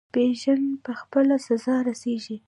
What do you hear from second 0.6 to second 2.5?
په خپله سزا رسیږي.